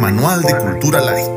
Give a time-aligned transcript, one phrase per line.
[0.00, 1.28] Manual de Cultura Light.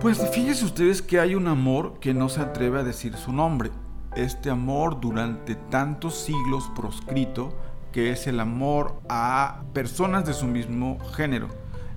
[0.00, 3.72] Pues fíjense ustedes que hay un amor que no se atreve a decir su nombre.
[4.14, 7.58] Este amor durante tantos siglos proscrito,
[7.90, 11.48] que es el amor a personas de su mismo género.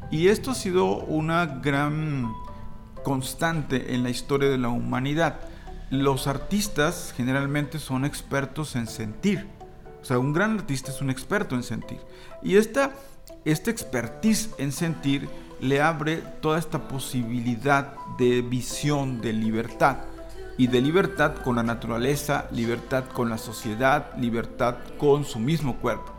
[0.09, 2.33] Y esto ha sido una gran
[3.03, 5.50] constante en la historia de la humanidad.
[5.91, 9.45] Los artistas generalmente son expertos en sentir.
[10.01, 11.99] O sea, un gran artista es un experto en sentir.
[12.41, 12.93] Y esta,
[13.43, 15.27] esta expertise en sentir
[15.59, 19.97] le abre toda esta posibilidad de visión de libertad.
[20.57, 26.13] Y de libertad con la naturaleza, libertad con la sociedad, libertad con su mismo cuerpo.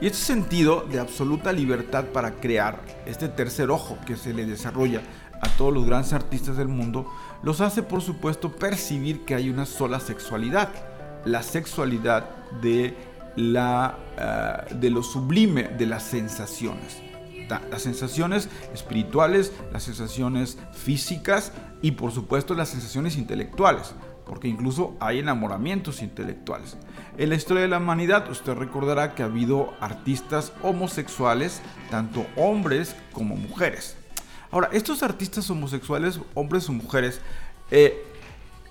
[0.00, 5.02] Y este sentido de absoluta libertad para crear, este tercer ojo que se le desarrolla
[5.40, 7.10] a todos los grandes artistas del mundo,
[7.46, 10.68] los hace por supuesto percibir que hay una sola sexualidad,
[11.24, 12.28] la sexualidad
[12.60, 12.96] de,
[13.36, 17.00] la, eh, de lo sublime de las sensaciones.
[17.70, 25.20] Las sensaciones espirituales, las sensaciones físicas y por supuesto las sensaciones intelectuales porque incluso hay
[25.20, 26.76] enamoramientos intelectuales.
[27.16, 32.96] En la historia de la humanidad usted recordará que ha habido artistas homosexuales, tanto hombres
[33.12, 33.96] como mujeres.
[34.50, 37.20] Ahora, estos artistas homosexuales, hombres o mujeres,
[37.70, 38.04] eh,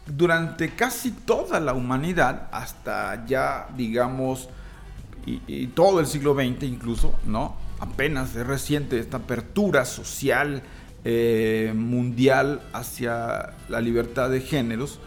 [0.05, 4.49] durante casi toda la humanidad, hasta ya digamos,
[5.25, 7.55] y, todo el siglo XX incluso, ¿no?
[7.79, 10.61] Apenas es reciente esta apertura social
[11.03, 14.99] eh, mundial hacia la libertad de géneros,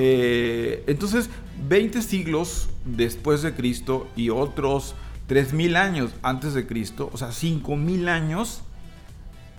[0.00, 1.28] eh, entonces,
[1.68, 4.94] 20 siglos después de Cristo y otros
[5.28, 8.62] 3.000 años antes de Cristo, o sea, 5.000 años,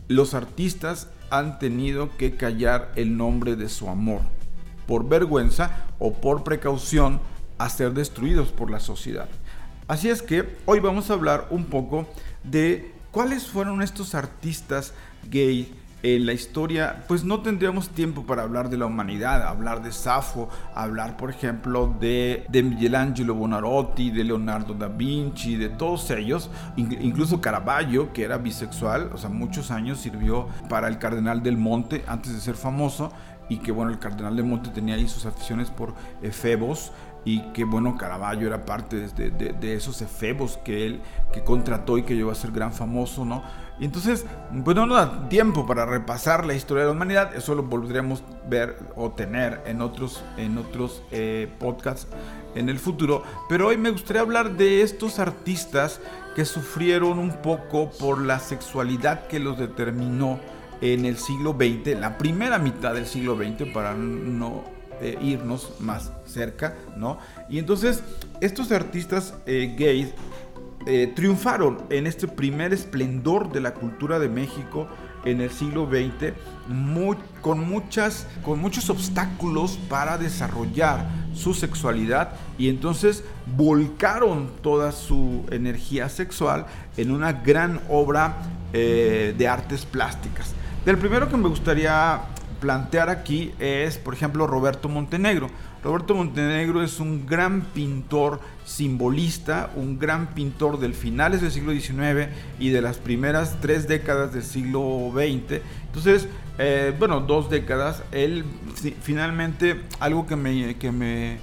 [0.09, 4.21] los artistas han tenido que callar el nombre de su amor,
[4.87, 7.21] por vergüenza o por precaución
[7.59, 9.29] a ser destruidos por la sociedad.
[9.87, 12.07] Así es que hoy vamos a hablar un poco
[12.43, 14.93] de cuáles fueron estos artistas
[15.29, 19.91] gay en la historia, pues no tendríamos tiempo para hablar de la humanidad, hablar de
[19.91, 26.49] Safo, hablar, por ejemplo, de, de Michelangelo Bonarotti, de Leonardo da Vinci, de todos ellos,
[26.77, 32.03] incluso Caravaggio, que era bisexual, o sea, muchos años sirvió para el Cardenal del Monte
[32.07, 33.11] antes de ser famoso,
[33.49, 36.91] y que bueno, el Cardenal del Monte tenía ahí sus aficiones por efebos,
[37.29, 41.01] y que bueno, Caravaggio era parte de, esos efebos que él
[41.31, 43.43] que contrató y que llegó a ser gran famoso, ¿no?
[43.79, 44.25] Y entonces,
[44.65, 48.79] pues no da tiempo para repasar la historia de la humanidad, eso lo volveremos ver
[48.95, 52.07] o tener en otros, en otros eh, podcasts
[52.55, 56.01] en el futuro, pero hoy me gustaría hablar de estos artistas
[56.35, 60.39] que sufrieron un poco por la sexualidad que los determinó
[60.81, 64.78] en el siglo XX, la primera mitad del siglo XX, para no
[65.21, 67.17] irnos más cerca, ¿no?
[67.49, 68.03] Y entonces,
[68.41, 70.13] estos artistas eh, gays
[70.85, 74.87] eh, triunfaron en este primer esplendor de la cultura de México
[75.25, 76.33] en el siglo XX
[77.41, 83.23] con, muchas, con muchos obstáculos para desarrollar su sexualidad y entonces
[83.57, 88.37] volcaron toda su energía sexual en una gran obra
[88.71, 90.53] eh, de artes plásticas.
[90.85, 92.21] Del primero que me gustaría
[92.59, 95.49] plantear aquí es, por ejemplo, Roberto Montenegro.
[95.83, 102.29] Roberto Montenegro es un gran pintor simbolista, un gran pintor del finales del siglo XIX
[102.59, 105.61] y de las primeras tres décadas del siglo XX.
[105.85, 106.27] Entonces,
[106.57, 108.03] eh, bueno, dos décadas.
[108.11, 108.43] Él
[109.01, 111.37] finalmente, algo que me, que, me,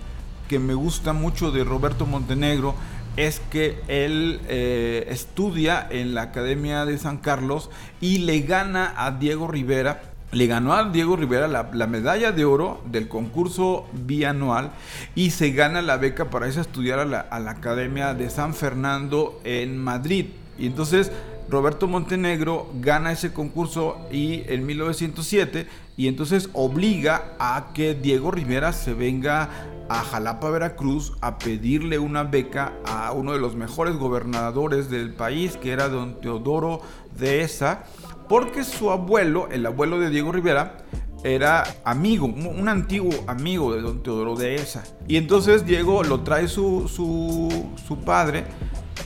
[0.48, 2.74] que me gusta mucho de Roberto Montenegro
[3.16, 7.70] es que él eh, estudia en la Academia de San Carlos
[8.02, 12.82] y le gana a Diego Rivera le ganó a Diego Rivera la, medalla de oro
[12.86, 14.72] del concurso bianual
[15.14, 19.40] y se gana la beca para irse a estudiar a la, Academia de San Fernando
[19.44, 20.26] en Madrid.
[20.58, 21.12] Y entonces
[21.48, 25.66] Roberto Montenegro gana ese concurso y en 1907
[25.96, 29.48] y entonces obliga a que Diego Rivera se venga
[29.88, 35.56] a Jalapa, Veracruz, a pedirle una beca a uno de los mejores gobernadores del país,
[35.56, 36.82] que era don Teodoro
[37.16, 37.84] de Esa,
[38.28, 40.78] porque su abuelo, el abuelo de Diego Rivera,
[41.24, 44.84] era amigo, un antiguo amigo de don Teodoro de Esa.
[45.08, 48.44] Y entonces Diego lo trae su, su, padre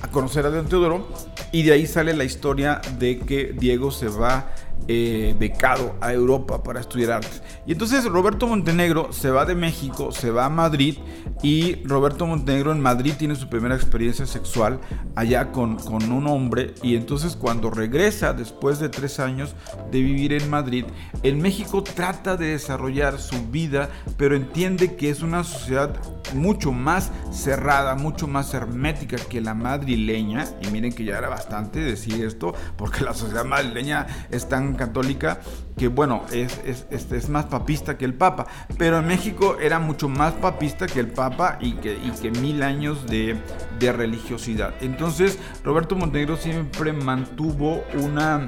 [0.02, 1.08] a conocer a don Teodoro
[1.52, 4.50] y de ahí sale la historia de que Diego se va
[4.88, 7.42] eh, becado a Europa para estudiar artes.
[7.66, 10.98] Y entonces Roberto Montenegro se va de México, se va a Madrid
[11.42, 14.80] y Roberto Montenegro en Madrid tiene su primera experiencia sexual
[15.14, 19.54] allá con, con un hombre y entonces cuando regresa después de tres años
[19.90, 20.84] de vivir en Madrid,
[21.22, 25.94] en México trata de desarrollar su vida, pero entiende que es una sociedad
[26.34, 30.46] mucho más cerrada, mucho más hermética que la madrileña.
[30.62, 35.40] Y miren que ya era bastante decir esto, porque la sociedad madrileña es tan católica
[35.76, 38.46] que bueno, es, es, más papista que el Papa.
[38.76, 42.62] Pero en México era mucho más papista que el Papa y que, y que mil
[42.62, 43.38] años de,
[43.78, 44.74] de religiosidad.
[44.80, 48.44] Entonces Roberto Montenegro siempre mantuvo una,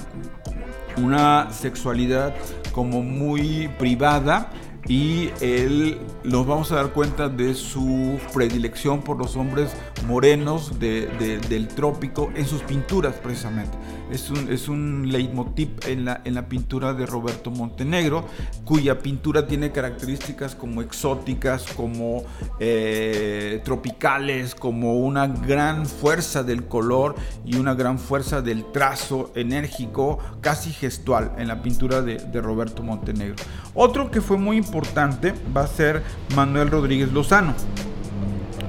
[0.99, 2.35] una sexualidad
[2.73, 4.51] como muy privada
[4.89, 9.73] y él nos vamos a dar cuenta de su predilección por los hombres
[10.07, 13.77] morenos del trópico en sus pinturas precisamente.
[14.13, 18.27] Es un, es un leitmotiv en la, en la pintura de Roberto Montenegro,
[18.63, 22.23] cuya pintura tiene características como exóticas, como
[22.61, 27.15] eh, tropicales, como una gran fuerza del color
[27.47, 33.37] y una gran fuerza del trazo enérgico, casi gestual en la pintura de, Roberto Montenegro.
[33.73, 36.03] Otro que fue muy importante va a ser
[36.37, 37.55] Manuel Rodríguez Lozano.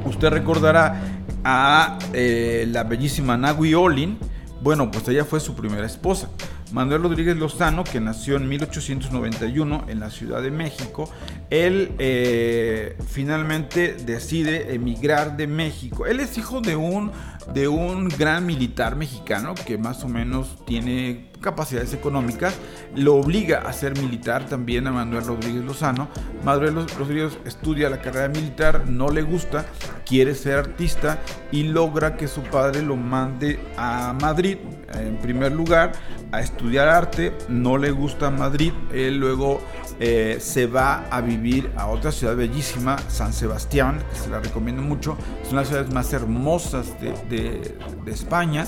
[0.06, 1.02] Usted recordará
[1.44, 4.18] a eh, la bellísima Nagui Olin.
[4.64, 6.30] Bueno, pues ella fue su primera esposa.
[6.72, 11.10] Manuel Rodríguez Lozano, que nació en 1891 en la Ciudad de México,
[11.50, 16.06] él eh, finalmente decide emigrar de México.
[16.06, 17.12] Él es hijo de un,
[17.54, 22.56] de un gran militar mexicano que más o menos tiene capacidades económicas,
[22.96, 26.08] lo obliga a ser militar también a Manuel Rodríguez Lozano.
[26.44, 29.66] Manuel Rodríguez estudia la carrera militar, no le gusta,
[30.06, 31.20] quiere ser artista
[31.52, 34.58] y logra que su padre lo mande a Madrid,
[34.94, 35.92] en primer lugar,
[36.32, 37.34] a estudiar arte.
[37.50, 39.60] No le gusta Madrid, él luego
[40.06, 44.82] eh, se va a vivir a otra ciudad bellísima, San Sebastián, que se la recomiendo
[44.82, 45.18] mucho.
[45.42, 47.78] Es una de las ciudades más hermosas de,
[48.08, 48.66] España.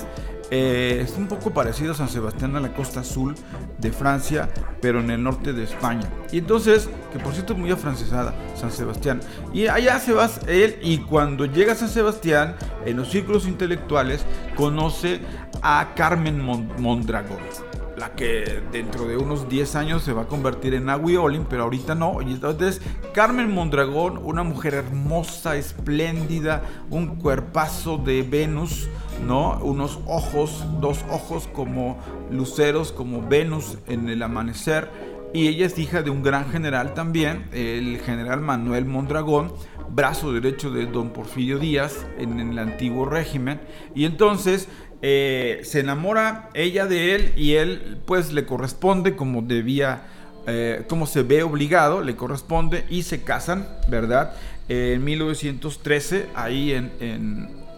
[0.50, 3.34] Eh, es un poco parecido a San Sebastián a la costa azul
[3.76, 4.48] de Francia,
[4.80, 6.08] pero en el norte de España.
[6.32, 9.20] Y entonces, que por cierto es muy afrancesada, San Sebastián.
[9.52, 12.56] Y allá se va él y cuando llega a San Sebastián,
[12.86, 14.24] en los círculos intelectuales,
[14.56, 15.20] conoce
[15.60, 16.40] a Carmen
[16.78, 21.46] Mondragón la que dentro de unos 10 años se va a convertir en Agui Olin,
[21.48, 22.20] pero ahorita no.
[22.20, 22.82] Y entonces
[23.14, 28.88] Carmen Mondragón, una mujer hermosa, espléndida, un cuerpazo de Venus,
[29.26, 29.58] ¿no?
[29.62, 31.98] Unos ojos, dos ojos como
[32.30, 34.90] luceros, como Venus en el amanecer.
[35.32, 39.52] Y ella es hija de un gran general también, el general Manuel Mondragón,
[39.90, 43.60] brazo derecho de don Porfirio Díaz en, en el antiguo régimen.
[43.94, 44.68] Y entonces
[45.08, 50.02] eh, se enamora ella de él y él pues le corresponde como debía,
[50.48, 54.32] eh, como se ve obligado, le corresponde y se casan, ¿verdad?
[54.68, 56.90] en 1913, ahí en,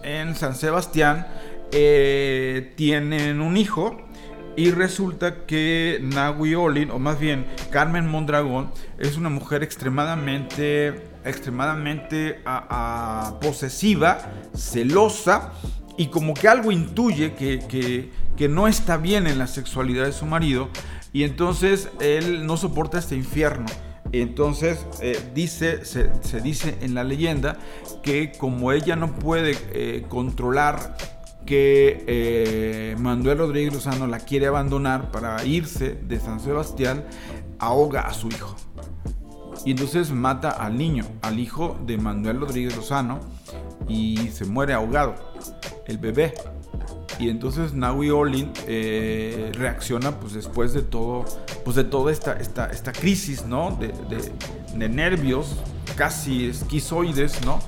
[0.03, 1.27] en, San Sebastián,
[1.71, 4.01] eh, tienen un hijo.
[4.57, 12.41] Y resulta que Nahui Olin, o más bien Carmen Mondragón, es una mujer extremadamente, extremadamente
[13.43, 15.53] posesiva, celosa,
[15.99, 20.69] y como que algo intuye que, no está bien en la sexualidad de su marido
[21.13, 23.67] y entonces él no soporta este infierno.
[24.13, 27.59] Entonces eh, dice, se, dice en la leyenda
[28.03, 30.97] que como ella no puede eh, controlar
[31.45, 37.05] que eh, Manuel Rodríguez Lozano la quiere abandonar para irse de San Sebastián,
[37.59, 38.55] ahoga a su hijo.
[39.65, 43.21] Y entonces mata al niño, al hijo de Manuel Rodríguez Lozano,
[43.89, 45.15] y se muere ahogado
[45.87, 46.35] el bebé.
[47.19, 51.25] Y entonces Naui Olin eh, reacciona pues después de todo,
[51.65, 53.77] pues de toda esta, esta, esta crisis, ¿no?
[53.81, 55.57] De, de, nervios,
[55.97, 57.59] casi esquizoides, ¿no?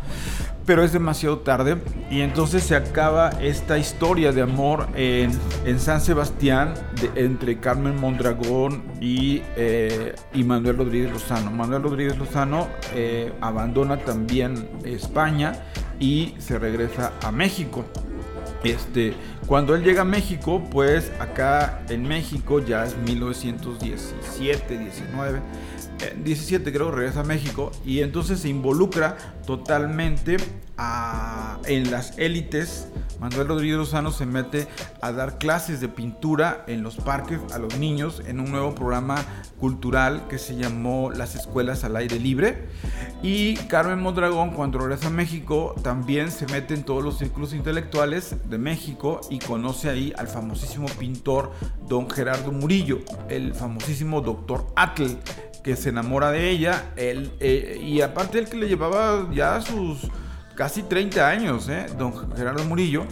[0.71, 1.79] Pero es demasiado tarde
[2.13, 5.33] y entonces se acaba esta historia de amor en,
[5.81, 6.75] San Sebastián
[7.17, 11.51] entre Carmen Mondragón y, eh, y, Manuel Rodríguez Lozano.
[11.51, 15.55] Manuel Rodríguez Lozano eh, abandona también España
[15.99, 17.85] y se regresa a México.
[18.63, 19.15] Este,
[19.51, 25.43] cuando él llega a México, pues acá en México ya es 1917, 19,
[26.23, 30.37] 17 creo regresa a México y entonces se involucra totalmente
[31.67, 32.89] en las élites.
[33.21, 34.67] Manuel Rodríguez Lozano se mete
[35.03, 39.17] a dar clases de pintura en los parques a los niños en un nuevo programa
[39.59, 42.69] cultural que se llamó Las Escuelas al Aire Libre.
[43.23, 48.37] Y Carmen Mondragón cuando regresa a México también se mete en todos los círculos intelectuales
[48.49, 51.53] de México y conoce ahí al famosísimo pintor
[51.89, 55.19] don Gerardo Murillo, el famosísimo doctor Atle
[55.63, 60.09] que se enamora de ella, él, eh, y aparte el que le llevaba ya sus
[60.55, 61.87] casi 30 años, ¿eh?
[61.99, 63.05] don Gerardo Murillo.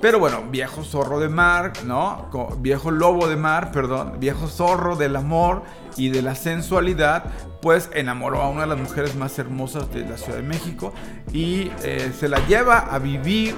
[0.00, 2.28] Pero bueno, viejo zorro de mar, ¿no?
[2.58, 5.62] Viejo lobo de mar, perdón, viejo zorro del amor
[5.96, 7.24] y de la sensualidad,
[7.62, 10.92] pues enamoró a una de las mujeres más hermosas de la Ciudad de México
[11.32, 13.54] y eh, se la lleva a vivir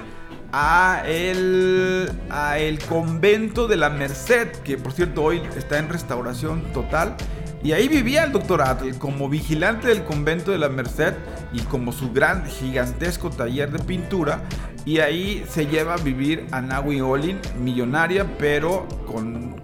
[0.52, 6.62] a el, a el convento de la Merced, que por cierto hoy está en restauración
[6.72, 7.16] total.
[7.62, 11.14] Y ahí vivía el doctor Atle como vigilante del convento de la Merced
[11.52, 14.42] y como su gran gigantesco taller de pintura.
[14.84, 19.56] Y ahí se lleva a vivir a Nahui Olin, millonaria, pero con,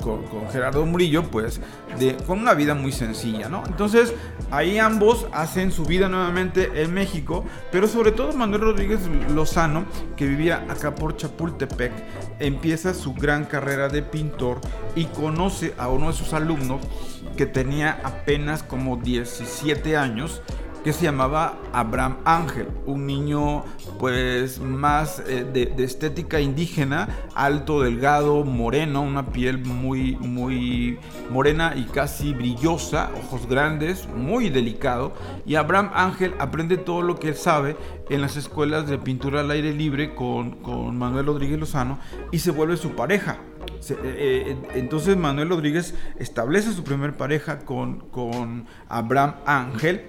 [0.51, 1.61] Gerardo Murillo, pues,
[2.01, 3.63] de, con una vida muy sencilla, ¿no?
[3.69, 4.13] Entonces,
[4.51, 8.99] ahí ambos hacen su vida nuevamente en México, pero sobre todo Manuel Rodríguez
[9.33, 9.85] Lozano,
[10.17, 11.93] que vivía acá por Chapultepec,
[12.41, 14.61] empieza su gran carrera de pintor
[14.97, 16.81] y conoce a uno de sus alumnos
[17.33, 20.43] que tenía apenas como 17 años
[20.83, 23.65] que se llamaba Abraham Ángel, un niño
[23.99, 30.99] pues más eh, de, estética indígena, alto, delgado, moreno, una piel muy muy
[31.31, 35.12] morena y casi brillosa, ojos grandes, muy delicado.
[35.47, 37.77] Y Abraham Ángel aprende todo lo que él sabe
[38.11, 41.99] en las escuelas de pintura al aire libre con, con Manuel Rodríguez Lozano
[42.33, 43.39] y se vuelve su pareja.
[43.90, 50.02] Eh, eh, entonces Manuel Rodríguez establece su primer pareja con, con Abraham Ángel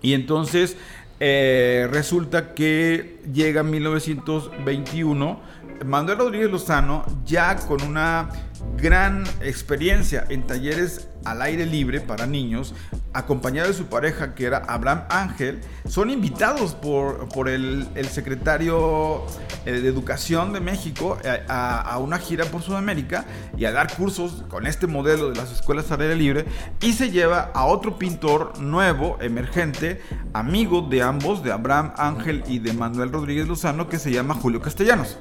[0.00, 0.76] y entonces
[1.20, 5.40] eh, resulta que llega 1921,
[5.84, 8.30] Manuel Rodríguez Lozano ya con una
[8.76, 12.74] gran experiencia en talleres al aire libre para niños,
[13.12, 19.24] acompañado de su pareja que era Abraham Ángel, son invitados por, por el, secretario
[19.64, 23.24] eh, de Educación de México eh, a, una gira por Sudamérica
[23.56, 26.44] y a dar cursos con este modelo de las escuelas al aire libre
[26.80, 30.02] y se lleva a otro pintor nuevo, emergente,
[30.32, 34.60] amigo de ambos, de Abraham Ángel y de Manuel Rodríguez Lozano, que se llama Julio
[34.60, 35.18] Castellanos.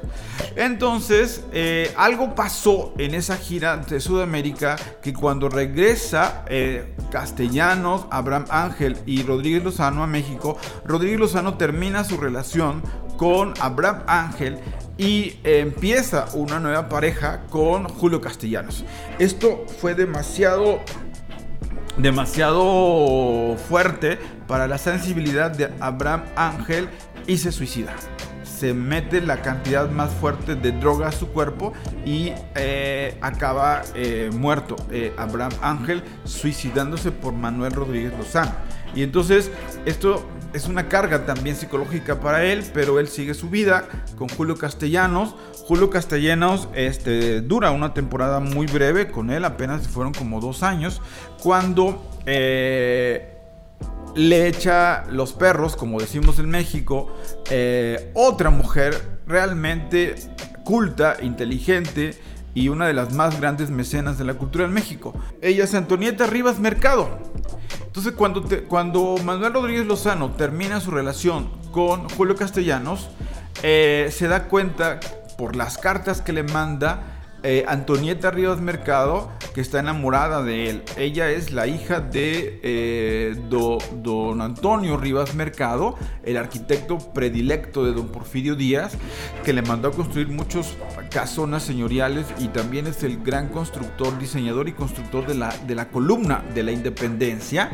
[0.56, 5.93] Entonces, eh, algo pasó en esa gira de Sudamérica que cuando regresa
[6.48, 12.82] eh, Castellanos, Abraham Ángel y Rodríguez Lozano a México, Rodríguez Lozano termina su relación
[13.18, 14.60] con Abraham Ángel
[14.98, 18.86] y empieza una nueva pareja con Julio Castellanos.
[19.20, 20.80] Esto fue demasiado
[21.98, 26.90] demasiado fuerte para la sensibilidad de Abraham Ángel
[27.28, 27.96] y se suicida
[28.64, 31.74] se mete la cantidad más fuerte de droga a su cuerpo
[32.06, 34.78] y eh, acaba eh, muerto.
[34.90, 38.54] Eh, Abraham Ángel suicidándose por Manuel Rodríguez Lozano.
[38.96, 39.52] Y entonces
[39.86, 44.56] esto es una carga también psicológica para él, pero él sigue su vida con Julio
[44.56, 45.36] Castellanos.
[45.68, 51.02] Julio Castellanos este, dura una temporada muy breve con él, apenas fueron como dos años,
[51.42, 52.02] cuando
[54.16, 57.14] le echa los perros, como decimos en México,
[57.50, 60.16] eh, otra mujer realmente
[60.64, 62.20] culta, inteligente
[62.54, 65.14] y una de las más grandes mecenas de la cultura en México.
[65.42, 67.18] Ella es Antonieta Rivas Mercado.
[67.86, 73.10] Entonces cuando, cuando Manuel Rodríguez Lozano termina su relación con Julio Castellanos,
[73.62, 75.00] eh, se da cuenta
[75.38, 80.84] por las cartas que le manda eh, Antonieta Rivas Mercado, que está enamorada de él.
[80.98, 88.08] Ella es la hija de eh, don Antonio Rivas Mercado, el arquitecto predilecto de don
[88.08, 88.94] Porfirio Díaz,
[89.44, 90.76] que le mandó a construir muchos
[91.12, 95.90] casonas señoriales y también es el gran constructor, diseñador y constructor de la, de la
[95.90, 97.70] columna de la independencia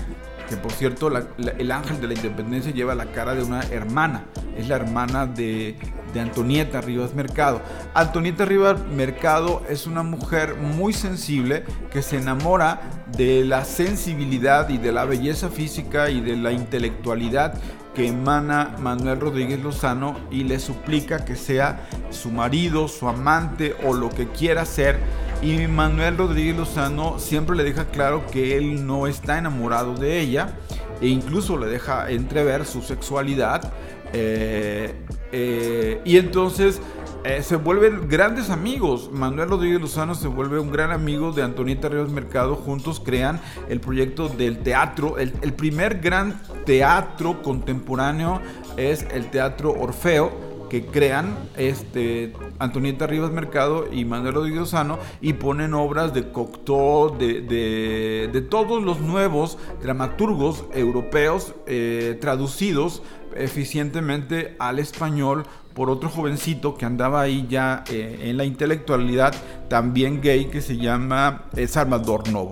[0.50, 4.26] que por cierto el ángel de la independencia lleva la cara de una hermana,
[4.58, 5.78] es la hermana de,
[6.12, 7.62] de Antonieta Rivas Mercado.
[7.94, 12.82] Antonieta Rivas Mercado es una mujer muy sensible que se enamora
[13.16, 17.54] de la sensibilidad y de la belleza física y de la intelectualidad
[17.94, 23.94] que emana Manuel Rodríguez Lozano y le suplica que sea su marido, su amante o
[23.94, 25.00] lo que quiera ser.
[25.42, 30.58] Y Manuel Rodríguez Lozano siempre le deja claro que él no está enamorado de ella
[31.02, 33.74] e incluso le deja entrever su sexualidad.
[34.12, 34.94] Eh,
[35.32, 36.82] eh, y entonces
[37.26, 39.10] eh, se vuelven grandes amigos.
[39.12, 42.56] Manuel Rodríguez Lozano se vuelve un gran amigo de Antonieta Ríos Mercado.
[42.56, 45.18] Juntos crean el proyecto del teatro.
[45.18, 48.42] El, primer gran teatro contemporáneo
[48.78, 55.34] es el Teatro Orfeo que crean este, Antonieta Rivas Mercado y Manuel Rodríguez Lozano y
[55.34, 57.42] ponen obras de Cocteau, de,
[58.32, 63.02] de, todos los nuevos dramaturgos europeos eh, traducidos
[63.36, 69.34] eficientemente al español por otro jovencito que andaba ahí ya eh, en la intelectualidad,
[69.68, 72.52] también gay, que se llama eh, Salvador Novo.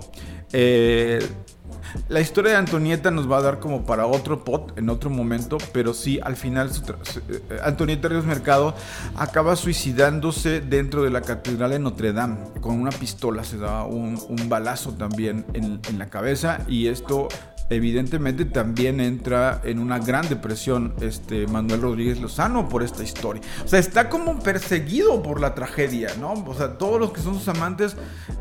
[2.08, 5.58] La historia de Antonieta nos va a dar como para otro pot en otro momento,
[5.72, 8.74] pero sí, al final eh, Antonieta Ríos Mercado
[9.16, 14.18] acaba suicidándose dentro de la catedral de Notre Dame con una pistola, se da un,
[14.48, 17.28] balazo también en la cabeza y esto
[17.70, 23.42] evidentemente también entra en una gran depresión este Manuel Rodríguez Lozano por esta historia.
[23.64, 26.32] O sea, está como perseguido por la tragedia, ¿no?
[26.32, 27.96] O sea, todos los que son sus amantes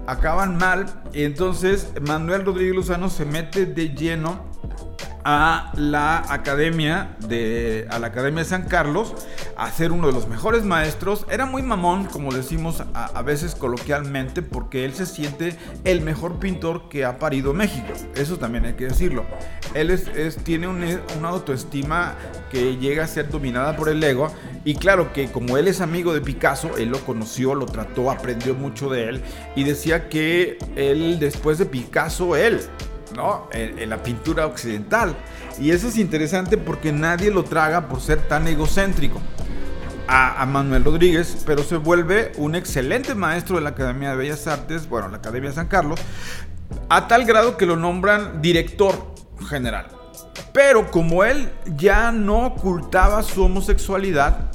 [0.05, 1.03] acaban mal.
[1.13, 4.45] Y entonces Manuel Rodríguez Lozano se mete de lleno
[5.29, 9.13] a la academia de a la academia de San Carlos
[9.57, 11.25] a ser uno de los mejores maestros.
[11.29, 16.87] Era muy mamón como decimos a, veces coloquialmente porque él se siente el mejor pintor
[16.87, 17.91] que ha parido México.
[18.15, 19.25] Eso también hay que decirlo.
[19.73, 22.15] Él es, tiene una autoestima
[22.49, 24.31] que llega a ser dominada por el ego.
[24.63, 28.53] Y claro que como él es amigo de Picasso él lo conoció lo trató aprendió
[28.53, 29.21] mucho de él.
[29.57, 32.61] Y decía que él después de Picasso él
[33.15, 33.47] ¿no?
[33.51, 35.15] En, la pintura occidental.
[35.59, 39.21] Y eso es interesante porque nadie lo traga por ser tan egocéntrico.
[40.09, 44.87] A, Manuel Rodríguez, pero se vuelve un excelente maestro de la Academia de Bellas Artes,
[44.87, 45.99] bueno, la Academia de San Carlos,
[46.87, 49.13] a tal grado que lo nombran director
[49.49, 49.87] general.
[50.53, 54.49] Pero como él ya no ocultaba su homosexualidad,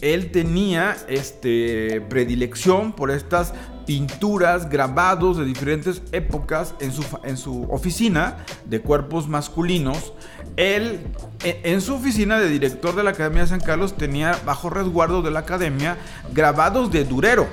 [0.00, 3.54] él tenía este, predilección por estas
[3.86, 10.12] pinturas, grabados de diferentes épocas en su, en su oficina de cuerpos masculinos.
[10.56, 11.00] Él,
[11.44, 15.22] e, en su oficina de director de la Academia de San Carlos, tenía bajo resguardo
[15.22, 15.96] de la Academia
[16.32, 17.46] grabados de Durero,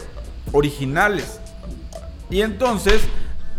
[0.52, 1.40] originales.
[2.30, 3.02] Y entonces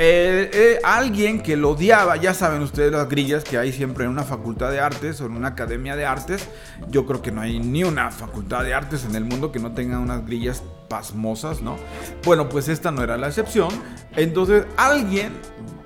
[0.02, 4.10] eh, eh, alguien que lo odiaba, ya saben ustedes las grillas que hay siempre en
[4.10, 6.48] una facultad de artes o en una academia de artes.
[6.88, 9.72] Yo creo que no hay ni una facultad de artes en el mundo que no
[9.72, 11.76] tenga unas grillas pasmosas, ¿no?
[12.24, 13.68] Bueno, pues esta no era la excepción.
[14.16, 15.34] Entonces alguien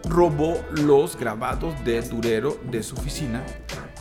[0.09, 3.43] robó los grabados de Durero de su oficina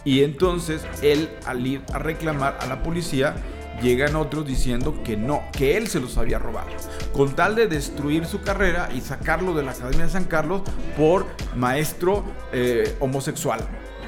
[0.06, 3.34] y entonces él al ir a reclamar a la policía
[3.82, 6.70] llegan otros diciendo que no, que él se los había robado,
[7.14, 10.62] con tal de destruir su carrera y sacarlo de la Academia de San Carlos
[10.98, 11.26] por
[11.56, 13.62] maestro eh, homosexual,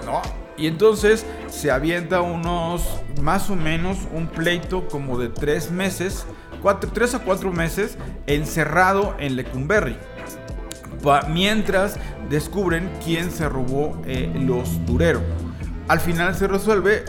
[0.05, 0.21] ¿no?
[0.57, 2.87] Y entonces se avienta unos,
[3.21, 6.25] más o menos, un pleito como de tres meses,
[6.93, 9.97] tres a cuatro meses, encerrado en Lecumberri.
[11.29, 11.97] Mientras
[12.29, 15.21] descubren quién se robó eh, los Durero.
[15.87, 17.05] Al final se resuelve,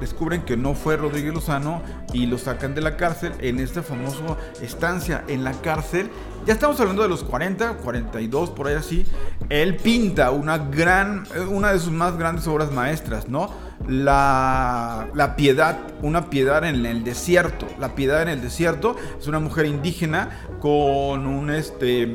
[0.00, 1.80] descubren que no fue Rodríguez Lozano
[2.12, 6.10] y lo sacan de la cárcel en esta famosa estancia en la cárcel.
[6.44, 9.06] Ya estamos hablando de los 40, 42, por ahí así.
[9.48, 13.50] Él pinta una gran, una de sus más grandes obras maestras, ¿no?
[13.86, 17.66] La, la piedad, una piedad en el desierto.
[17.78, 22.12] La piedad en el desierto es una mujer indígena con un, este,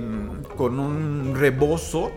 [0.58, 2.12] con un rebozo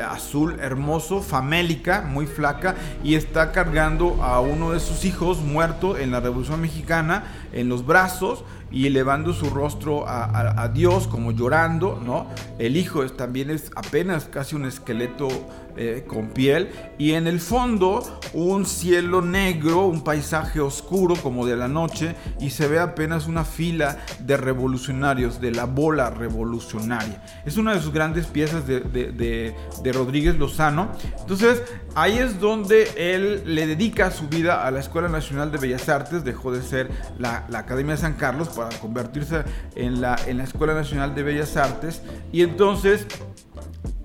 [0.00, 6.10] azul hermoso, famélica, muy flaca, y está cargando a uno de sus hijos muerto en
[6.10, 12.26] la Revolución Mexicana en los brazos y elevando su rostro a, Dios como llorando, ¿no?
[12.58, 15.28] El hijo también es apenas casi un esqueleto
[15.76, 21.56] eh, con piel y en el fondo un cielo negro, un paisaje oscuro como de
[21.56, 27.22] la noche y se ve apenas una fila de revolucionarios, de la bola revolucionaria.
[27.44, 30.90] Es una de sus grandes piezas de, de Rodríguez Lozano.
[31.20, 31.62] Entonces
[31.94, 36.24] ahí es donde él le dedica su vida a la Escuela Nacional de Bellas Artes,
[36.24, 40.44] dejó de ser la, la Academia de San Carlos para convertirse en la, en la
[40.44, 43.06] Escuela Nacional de Bellas Artes y entonces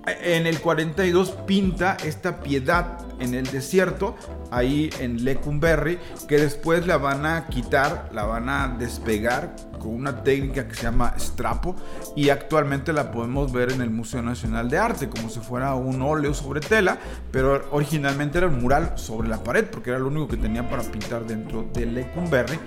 [0.06, 4.16] en el 42 pinta esta piedad en el desierto,
[4.50, 10.22] ahí en Lecumberri, que después la van a quitar, la van a despegar con una
[10.22, 11.76] técnica que se llama strapo
[12.16, 16.02] y actualmente la podemos ver en el Museo Nacional de Arte como si fuera un
[16.02, 16.98] óleo sobre tela,
[17.30, 20.82] pero originalmente era un mural sobre la pared porque era lo único que tenía para
[20.82, 22.58] pintar dentro de Lecumberri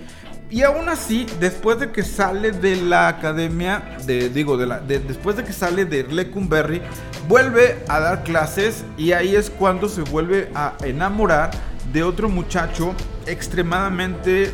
[0.50, 5.36] y aún así, después de que sale de la academia, de, digo, de la, después
[5.36, 6.82] de que sale de Lecumberri,
[7.28, 11.50] vuelve a dar clases y ahí es cuando se vuelve a enamorar
[11.92, 12.94] de otro muchacho
[13.26, 14.52] extremadamente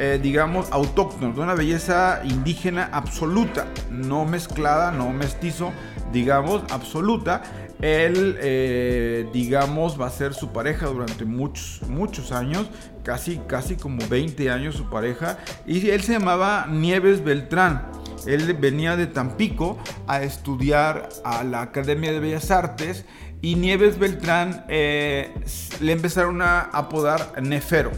[0.00, 5.72] eh, digamos, autóctono, de una belleza indígena absoluta, no mezclada, no mestizo,
[6.12, 7.42] digamos, absoluta.
[7.80, 12.68] Él, eh, digamos, va a ser su pareja durante muchos, muchos años,
[13.04, 17.90] casi, casi como 20 años su pareja, y él se llamaba Nieves Beltrán.
[18.26, 23.04] Él venía de Tampico a estudiar a la Academia de Bellas Artes
[23.40, 25.32] y Nieves Beltrán eh,
[25.80, 27.92] le empezaron a apodar Nefero.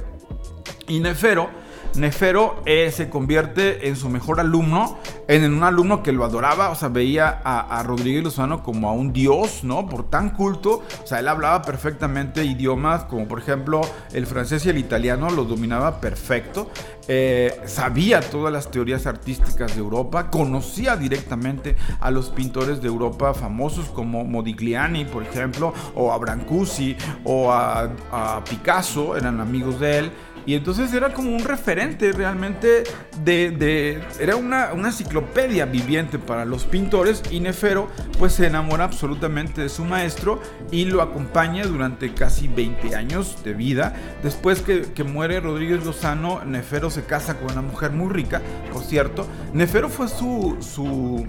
[0.86, 1.48] Y Nefero
[1.94, 4.98] Nefero se convierte en su mejor alumno,
[5.28, 9.12] en un alumno que lo adoraba, o sea, veía a, Rodríguez Lozano como a un
[9.12, 9.88] dios, ¿no?
[9.88, 13.80] Por tan culto, o sea, él hablaba perfectamente idiomas como por ejemplo
[14.12, 16.70] el francés y el italiano, lo dominaba perfecto,
[17.12, 23.34] eh, sabía todas las teorías artísticas de Europa, conocía directamente a los pintores de Europa
[23.34, 30.12] famosos como Modigliani, por ejemplo, o a Brancusi, o a Picasso, eran amigos de él.
[30.46, 32.84] Y entonces era como un referente realmente
[33.24, 34.02] de...
[34.18, 39.68] era una, una, enciclopedia viviente para los pintores y Nefero pues se enamora absolutamente de
[39.68, 43.94] su maestro y lo acompaña durante casi 20 años de vida.
[44.22, 48.40] Después que, que muere Rodríguez Lozano, Nefero se casa con una mujer muy rica,
[48.72, 49.26] por cierto.
[49.52, 51.26] Nefero fue su, su,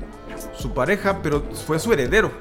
[0.54, 2.32] su pareja, pero fue su heredero.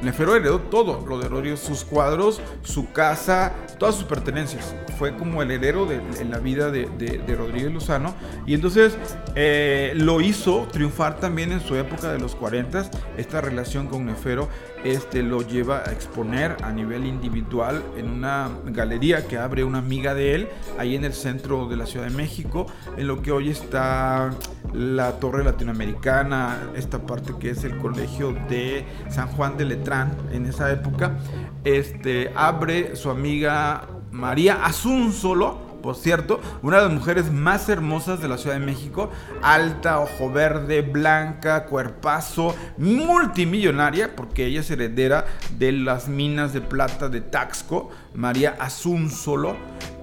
[0.00, 4.74] Nefero heredó todo lo de Rodríguez, sus cuadros, su casa, todas sus pertenencias.
[4.96, 8.14] Fue como el heredero de, la vida de, Rodríguez Lozano.
[8.46, 8.96] Y entonces
[9.34, 12.90] eh, lo hizo triunfar también en su época de los 40.
[13.16, 14.48] Esta relación con Nefero
[14.84, 20.14] este, lo lleva a exponer a nivel individual en una galería que abre una amiga
[20.14, 23.50] de él, ahí en el centro de la Ciudad de México, en lo que hoy
[23.50, 24.30] está
[24.72, 30.46] la Torre Latinoamericana, esta parte que es el colegio de San Juan de Letrán en
[30.46, 31.16] esa época,
[31.64, 38.28] este, abre su amiga María Solo por cierto, una de las mujeres más hermosas de
[38.28, 39.08] la Ciudad de México,
[39.40, 45.24] alta, ojo verde, blanca, cuerpazo, multimillonaria, porque ella es heredera
[45.56, 49.56] de las minas de plata de Taxco, María Solo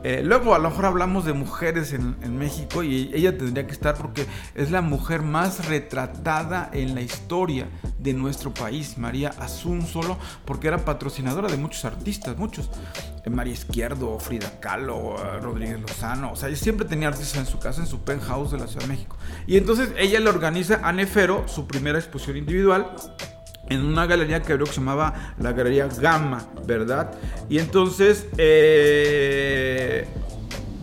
[0.07, 3.95] eh, luego a lo mejor hablamos de mujeres en, México y ella tendría que estar
[3.95, 10.67] porque es la mujer más retratada en la historia de nuestro país, María Solo, porque
[10.67, 12.69] era patrocinadora de muchos artistas, muchos.
[13.25, 17.47] Eh, María Izquierdo, Frida Kahlo, eh, Rodríguez Lozano, o sea, ella siempre tenía artistas en
[17.47, 19.17] su casa, en su penthouse de la Ciudad de México.
[19.47, 22.91] Y entonces ella le organiza a Nefero su primera exposición individual
[23.69, 27.11] en una galería que creo que se llamaba la Galería Gamma, ¿verdad?
[27.49, 30.05] Y entonces, eh,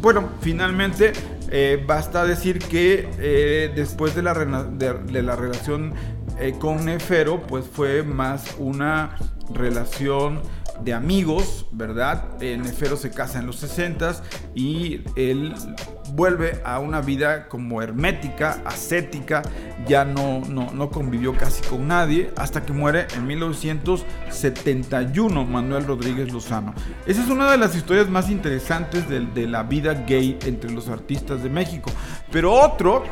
[0.01, 1.12] bueno, finalmente
[1.51, 5.95] eh, basta decir que eh, después de la, de la relación
[6.59, 9.16] con Nefero, pues fue más una
[9.53, 10.40] relación
[10.85, 12.38] de amigos, ¿verdad?
[12.40, 14.23] Nefero se casa en los 60
[14.55, 15.55] y él
[16.14, 19.42] vuelve a una vida como hermética, ascética,
[19.87, 26.75] ya no, no, convivió casi con nadie, hasta que muere en 1971 Manuel Rodríguez Lozano.
[27.07, 31.42] Esa es una de las historias más interesantes de la vida gay entre los artistas
[31.42, 31.90] de México.
[32.31, 33.05] Pero otro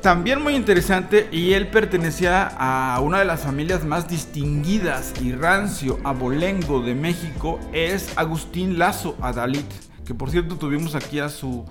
[0.00, 5.98] también muy interesante y él pertenecía a una de las familias más distinguidas y rancio
[6.04, 9.66] abolengo de México es Agustín Lazo Adalit,
[10.04, 11.64] que por cierto tuvimos aquí a su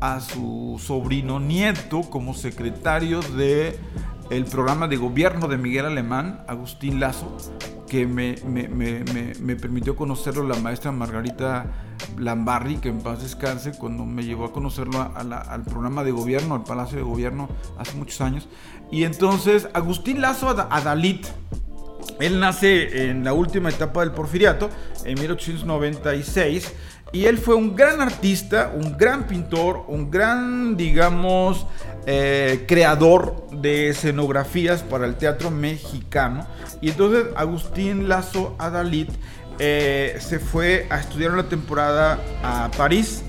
[0.00, 3.78] a su sobrino nieto como secretario de
[4.30, 7.36] el programa de gobierno de Miguel Alemán, Agustín Lazo,
[7.88, 11.66] que me, me, permitió conocerlo la maestra Margarita
[12.18, 16.64] Lambarri, que en paz descanse, cuando me llevó a conocerlo al programa de gobierno, al
[16.64, 18.48] Palacio de Gobierno, hace muchos años.
[18.90, 21.26] Y entonces, Agustín Lazo Adalit,
[22.18, 24.68] él nace en la última etapa del porfiriato,
[25.04, 26.72] en 1896,
[27.12, 31.66] y él fue un gran artista, un gran pintor, un gran, digamos,
[32.06, 36.46] eh, creador de escenografías para el teatro mexicano.
[36.80, 39.10] Y entonces Agustín Lazo Adalit
[39.60, 43.22] eh, se fue a estudiar una temporada a París.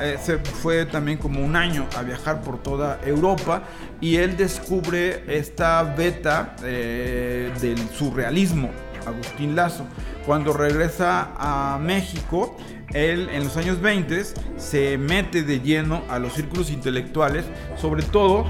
[0.00, 3.62] Eh, se fue también como un año a viajar por toda Europa
[4.00, 8.70] y él descubre esta beta del surrealismo,
[9.06, 9.86] Agustín Lazo.
[10.26, 12.56] Cuando regresa a México,
[12.92, 14.24] él en los años 20
[14.56, 17.44] se mete de lleno a los círculos intelectuales,
[17.76, 18.44] sobre todo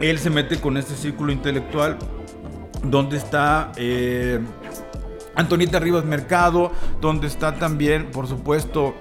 [0.00, 1.98] él se mete con este círculo intelectual
[2.82, 4.40] donde está eh,
[5.36, 8.94] Antonieta Rivas Mercado, donde está también, por supuesto,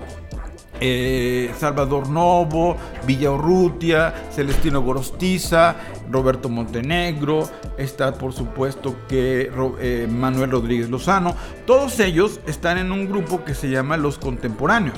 [0.81, 2.75] eh, Salvador Novo,
[3.07, 5.75] Villa Urrutia, Celestino Gorostiza,
[6.11, 11.33] Roberto Montenegro, está por supuesto que eh, Manuel Rodríguez Lozano,
[11.65, 14.97] todos ellos están en un grupo que se llama Los Contemporáneos.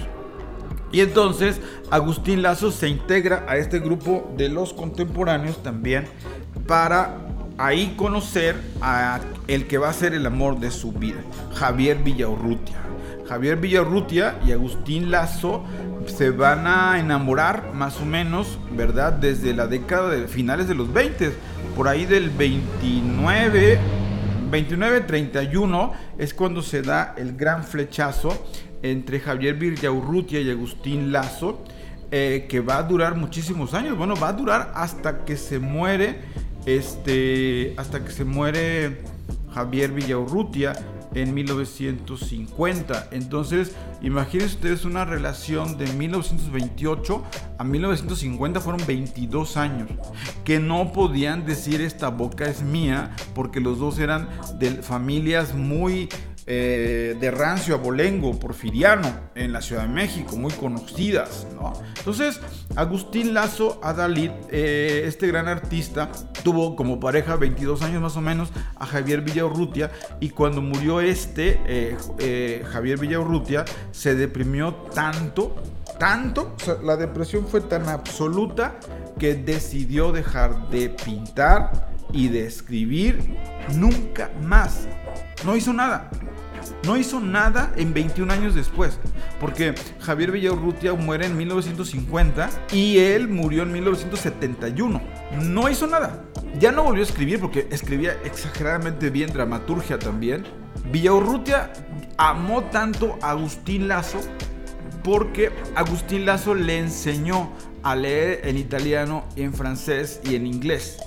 [0.91, 1.59] Y entonces
[1.91, 6.05] Agustín Lazo se integra a este grupo de los contemporáneos también
[6.65, 7.26] para
[7.57, 11.19] ahí conocer a el que va a ser el amor de su vida,
[11.55, 12.77] Javier Villaurrutia.
[13.27, 15.65] Javier Villaurrutia y Agustín Lazo
[16.05, 19.13] se van a enamorar más o menos, ¿verdad?
[19.13, 21.33] Desde la década de finales de los 20,
[21.75, 23.79] por ahí del 29,
[24.49, 28.47] 29-31 es cuando se da el gran flechazo
[28.81, 31.63] entre Javier Villaurrutia y Agustín Lazo,
[32.11, 33.97] eh, que va a durar muchísimos años.
[33.97, 36.21] Bueno, va a durar hasta que se muere,
[36.67, 39.01] este, hasta que se muere
[39.53, 40.73] Javier Villaurrutia
[41.15, 43.07] en 1950.
[43.11, 47.23] Entonces, imagínense ustedes una relación de 1928
[47.57, 49.89] a 1950 fueron 22 años
[50.43, 56.09] que no podían decir esta boca es mía porque los dos eran de familias muy
[56.49, 61.45] eh, de rancio abolengo porfiriano en la Ciudad de México, muy conocidas.
[61.97, 62.39] Entonces,
[62.77, 66.09] Agustín Lazo Adalid, eh, este gran artista,
[66.45, 71.59] tuvo como pareja 22 años más o menos a Javier Villaurrutia y cuando murió este,
[71.67, 75.53] eh, Javier Villaurrutia, se deprimió tanto,
[75.99, 78.79] tanto, la depresión fue tan absoluta
[79.19, 83.19] que decidió dejar de pintar y de escribir
[83.75, 84.87] nunca más.
[85.45, 86.09] No hizo nada.
[86.85, 88.99] No hizo nada en 21 años después,
[89.39, 95.01] porque Javier Villaurrutia muere en 1950 y él murió en 1971.
[95.43, 96.23] No hizo nada.
[96.59, 100.45] Ya no volvió a escribir porque escribía exageradamente bien dramaturgia también.
[100.91, 101.71] Villaurrutia
[102.17, 104.19] amó tanto a Agustín Lazo
[105.03, 107.51] porque Agustín Lazo le enseñó
[107.83, 110.97] a leer en italiano, en francés y en inglés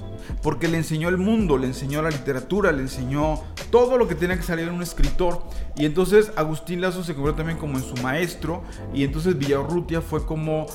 [0.43, 4.37] porque le enseñó el mundo, le enseñó la literatura, le enseñó todo lo que tenía
[4.37, 5.43] que salir en un escritor.
[5.77, 8.63] Y entonces Agustín Lazo se convirtió también como en su maestro
[8.93, 10.67] y entonces Villarrutia fue como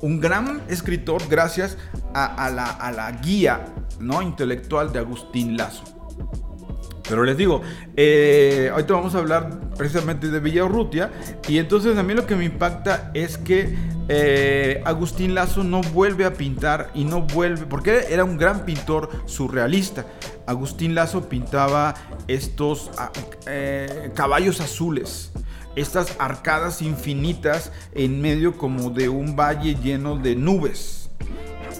[0.00, 1.78] un gran escritor gracias
[2.12, 3.64] a, la, a la, guía
[3.98, 4.22] ¿no?
[4.22, 5.84] intelectual de Agustín Lazo.
[7.08, 7.60] Pero les digo,
[7.96, 11.12] eh, ahorita vamos a hablar precisamente de Villarrutia
[11.48, 13.76] y entonces a mí lo que me impacta es que
[14.08, 19.10] eh, Agustín Lazo no vuelve a pintar y no vuelve, porque era un gran pintor
[19.26, 20.06] surrealista.
[20.46, 21.94] Agustín Lazo pintaba
[22.26, 23.10] estos ah,
[23.46, 25.32] eh, caballos azules,
[25.76, 31.03] estas arcadas infinitas en medio como de un valle lleno de nubes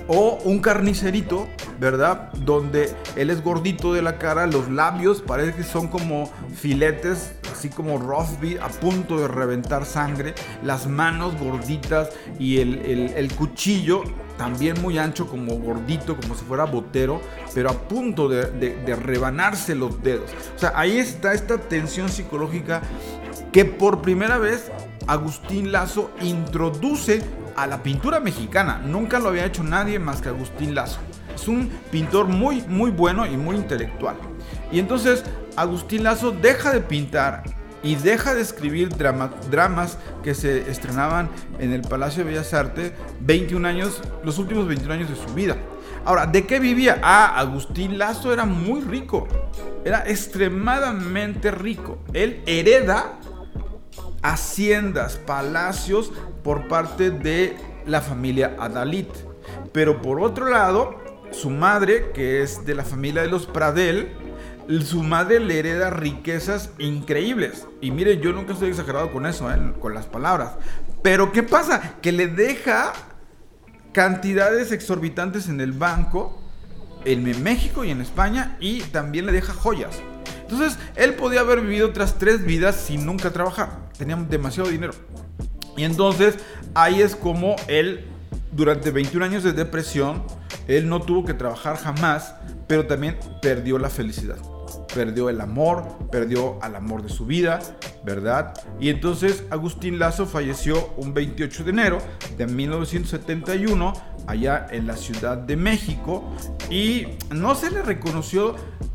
[0.08, 1.48] o un carnicerito,
[1.80, 2.32] ¿verdad?
[2.32, 7.68] Donde él es gordito de la cara, los labios parece que son como filetes, así
[7.68, 14.02] como Rosby a punto de reventar sangre, las manos gorditas y el, cuchillo
[14.36, 17.20] también muy ancho, como gordito, como si fuera botero,
[17.54, 20.30] pero a punto de, de, rebanarse los dedos.
[20.56, 22.82] O sea, ahí está esta tensión psicológica
[23.52, 24.72] que por primera vez
[25.06, 27.22] Agustín Lazo introduce
[27.56, 28.80] a la pintura mexicana.
[28.84, 31.00] Nunca lo había hecho nadie más que Agustín Lazo.
[31.34, 34.16] Es un pintor muy, muy bueno y muy intelectual.
[34.70, 35.24] Y entonces
[35.56, 37.42] Agustín Lazo deja de pintar
[37.82, 43.68] y deja de escribir dramas que se estrenaban en el Palacio de Bellas Artes 21
[43.68, 45.56] años, los últimos 21 años de su vida.
[46.06, 47.00] Ahora, ¿de qué vivía?
[47.02, 49.28] Ah, Agustín Lazo era muy rico.
[49.84, 51.98] Era extremadamente rico.
[52.12, 53.18] Él hereda
[54.22, 56.10] haciendas, palacios
[56.44, 59.06] por parte de la familia Adalid.
[59.72, 61.02] Pero por otro lado,
[61.32, 64.12] su madre, que es de la familia de los Pradel,
[64.84, 67.66] su madre le hereda riquezas increíbles.
[67.80, 69.74] Y miren, yo nunca estoy exagerado con eso, ¿eh?
[69.80, 70.52] con las palabras.
[71.02, 71.96] Pero ¿qué pasa?
[72.00, 72.92] Que le deja
[73.92, 76.40] cantidades exorbitantes en el banco,
[77.04, 80.00] en México y en España, y también le deja joyas.
[80.42, 83.90] Entonces, él podía haber vivido otras tres vidas sin nunca trabajar.
[83.96, 84.92] Tenía demasiado dinero.
[85.76, 86.36] Y entonces
[86.74, 88.06] ahí es como él,
[88.52, 90.22] durante 21 años de depresión,
[90.68, 92.34] él no tuvo que trabajar jamás,
[92.66, 94.36] pero también perdió la felicidad.
[94.94, 97.58] Perdió el amor, perdió al amor de su vida,
[98.04, 98.54] ¿verdad?
[98.78, 101.98] Y entonces Agustín Lazo falleció un 28 de enero
[102.38, 103.92] de 1971
[104.26, 106.24] allá en la Ciudad de México
[106.70, 108.54] y no se le reconoció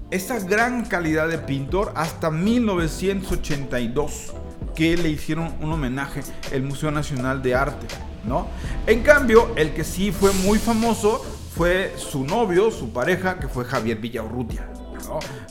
[0.09, 4.33] esa gran calidad de pintor hasta 1982
[4.79, 6.21] que le hicieron un homenaje
[6.53, 7.85] el Museo Nacional de Arte,
[8.23, 8.47] ¿no?
[8.87, 11.21] En cambio, el que sí fue muy famoso
[11.53, 14.69] fue su novio, su pareja, que fue Javier Villaurrutia.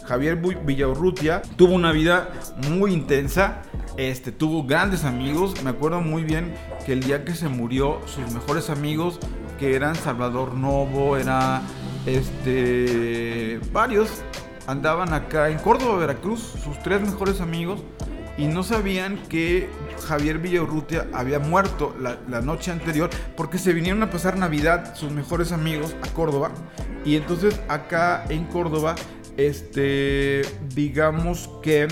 [0.06, 2.30] Javier Villaurrutia tuvo una vida
[2.70, 3.60] muy intensa,
[3.98, 5.62] este, tuvo grandes amigos.
[5.62, 6.54] Me acuerdo muy bien
[6.86, 9.20] que el día que se murió, sus mejores amigos,
[9.58, 11.60] que eran Salvador Novo, era
[12.06, 14.08] este, varios,
[14.66, 17.82] andaban acá en Córdoba, Veracruz, sus tres mejores amigos
[18.38, 19.68] y no sabían que
[20.06, 25.52] Javier Villaurrutia había muerto la, noche anterior porque se vinieron a pasar Navidad sus mejores
[25.52, 26.52] amigos a Córdoba.
[27.04, 28.94] Y entonces acá en Córdoba
[29.36, 30.42] este
[30.74, 31.88] digamos que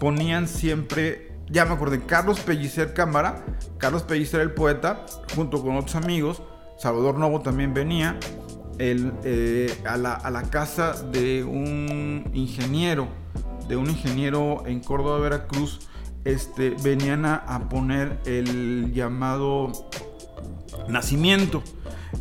[0.00, 3.44] ponían siempre ya me acordé, Carlos Pellicer Cámara,
[3.76, 5.04] Carlos Pellicer el poeta,
[5.36, 6.42] junto con otros amigos,
[6.78, 8.18] Salvador Novo también venía,
[8.78, 13.06] eh, a, la, casa de un ingeniero,
[13.72, 15.80] de un ingeniero en Córdoba, Veracruz,
[16.26, 19.72] este, venían a, poner el llamado
[20.88, 21.62] nacimiento.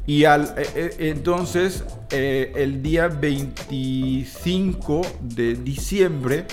[0.05, 6.47] Y al, eh, eh, entonces, el día 25 de diciembre,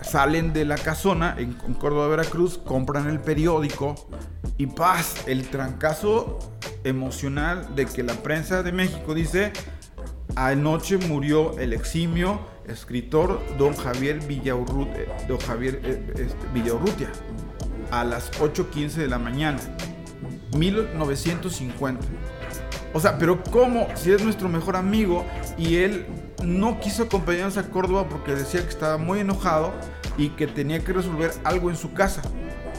[0.00, 3.94] salen de la casona en, Córdoba, Veracruz, compran el periódico
[4.56, 6.38] y paz, el trancazo
[6.84, 9.52] emocional de que la prensa de México dice,
[10.36, 17.10] anoche murió el eximio escritor don Javier Villaurrutia, eh, don Javier eh, este, Villaurrutia
[17.90, 19.58] a las 8.15 de la mañana,
[20.56, 22.06] 1950.
[22.94, 23.88] O sea, pero ¿cómo?
[23.94, 25.24] Si es nuestro mejor amigo
[25.56, 26.06] y él
[26.42, 29.72] no quiso acompañarnos a Córdoba porque decía que estaba muy enojado
[30.16, 32.22] y que tenía que resolver algo en su casa.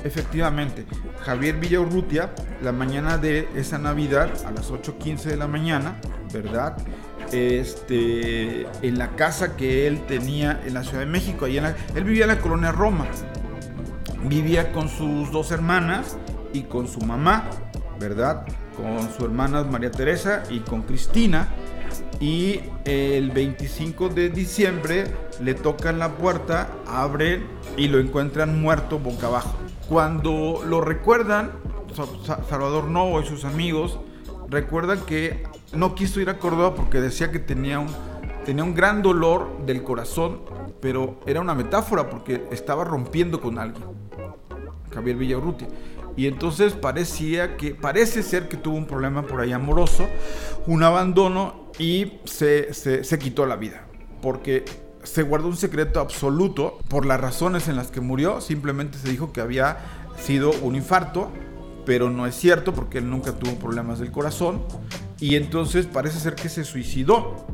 [0.04, 0.86] Efectivamente,
[1.22, 5.96] Javier Villaurrutia, la mañana de esa Navidad, a las 8.15 de la mañana,
[6.34, 6.78] ¿verdad?
[7.34, 12.26] Este, en la casa que él tenía en la Ciudad de México, en él vivía
[12.26, 13.08] en la colonia Roma.
[14.26, 16.18] Vivía con sus dos hermanas
[16.54, 17.50] y con su mamá,
[18.00, 18.46] ¿verdad?
[18.78, 21.50] Con su hermana María Teresa y con Cristina
[22.20, 25.06] y el 25 de diciembre
[25.42, 27.46] le tocan la puerta, abren
[27.78, 29.58] y lo encuentran muerto boca abajo.
[29.90, 31.52] Cuando lo recuerdan,
[32.50, 34.00] Salvador Novo y sus amigos
[34.50, 35.44] recuerdan que
[35.74, 37.90] no quiso ir a Córdoba porque decía que tenía un,
[38.46, 40.42] tenía un gran dolor del corazón,
[40.80, 43.84] pero era una metáfora porque estaba rompiendo con alguien.
[44.94, 45.66] Javier Villarruti.
[46.16, 50.08] Y entonces parecía que, parece ser que tuvo un problema por ahí amoroso,
[50.68, 53.86] un abandono y se, se, quitó la vida.
[54.22, 54.64] Porque
[55.02, 58.42] se guardó un secreto absoluto por las razones en las que murió.
[58.42, 59.78] Simplemente se dijo que había
[60.18, 61.32] sido un infarto,
[61.86, 64.62] pero no es cierto porque él nunca tuvo problemas del corazón.
[65.20, 67.46] Y entonces parece ser que se suicidó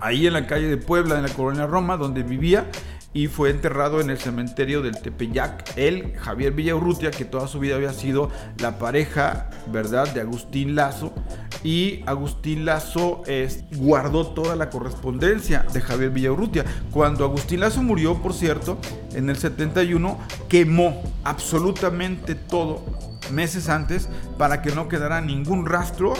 [0.00, 2.66] ahí en la calle de Puebla, en la colonia Roma, donde vivía
[3.12, 5.76] y fue enterrado en el cementerio del Tepeyac.
[5.76, 11.12] Él, Javier Villaurrutia, que toda su vida había sido la pareja, ¿verdad?, de Agustín Lazo.
[11.62, 13.22] Y Agustín Lazo
[13.76, 16.64] guardó toda la correspondencia de Javier Villaurrutia.
[16.90, 18.78] Cuando Agustín Lazo murió, por cierto,
[19.12, 20.18] en el 71,
[20.48, 22.82] quemó absolutamente todo
[23.30, 26.14] meses antes para que no quedara ningún rastro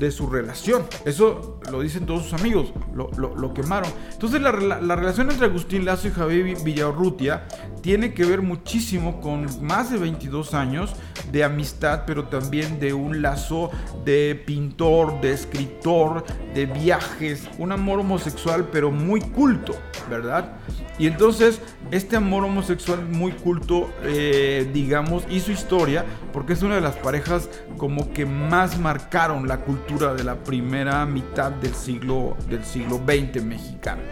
[0.00, 0.82] de su relación.
[1.04, 3.90] Eso lo dicen todos sus amigos, lo, quemaron.
[4.10, 7.46] Entonces la, relación entre Agustín Lazo y Javier Villarrutia
[7.82, 10.94] tiene que ver muchísimo con más de 22 años
[11.30, 13.70] de amistad, pero también de un lazo
[14.04, 19.74] de pintor, de escritor, de viajes, un amor homosexual, pero muy culto,
[20.08, 20.56] ¿verdad?
[20.98, 26.80] Y entonces este amor homosexual muy culto, eh, digamos, hizo historia porque es una de
[26.80, 32.64] las parejas como que más marcaron la cultura de la primera mitad del siglo, del
[32.64, 34.02] siglo XX mexicano.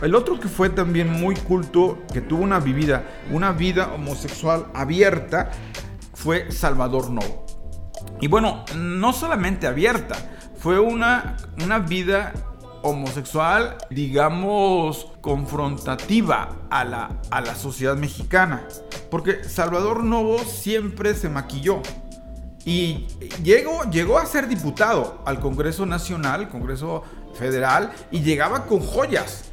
[0.00, 5.52] El otro que fue también muy culto, que tuvo una vivida, una vida homosexual abierta,
[6.14, 7.46] fue Salvador Novo.
[8.20, 10.16] Y bueno, no solamente abierta,
[10.56, 12.32] fue una, una vida
[12.82, 18.66] homosexual, digamos, confrontativa a la, a la sociedad mexicana.
[19.10, 21.80] Porque Salvador Novo siempre se maquilló.
[22.64, 23.06] Y
[23.42, 27.02] llegó, llegó a ser diputado al Congreso Nacional, Congreso
[27.34, 29.44] Federal, y llegaba con joyas,